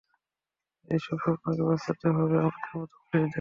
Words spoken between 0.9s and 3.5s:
এই সব সপ্নকে বাচাতে হবে, আমাদের মতো পুলিশদের।